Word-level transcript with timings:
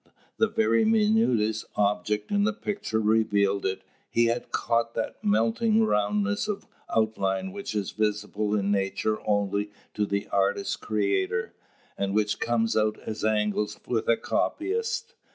The 0.37 0.47
very 0.47 0.83
minutest 0.83 1.65
object 1.75 2.31
in 2.31 2.43
the 2.43 2.53
picture 2.53 2.99
revealed 2.99 3.67
it; 3.67 3.83
he 4.09 4.25
had 4.25 4.51
caught 4.51 4.95
that 4.95 5.23
melting 5.23 5.85
roundness 5.85 6.47
of 6.47 6.65
outline 6.89 7.51
which 7.51 7.75
is 7.75 7.91
visible 7.91 8.55
in 8.55 8.71
nature 8.71 9.19
only 9.27 9.69
to 9.93 10.07
the 10.07 10.27
artist 10.31 10.81
creator, 10.81 11.53
and 11.99 12.15
which 12.15 12.39
comes 12.39 12.75
out 12.75 12.97
as 13.05 13.23
angles 13.23 13.79
with 13.87 14.09
a 14.09 14.17
copyist. 14.17 15.13